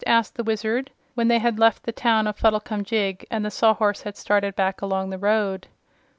[0.07, 4.17] asked the Wizard when they had left the town of Fuddlecumjig and the Sawhorse had
[4.17, 5.67] started back along the road.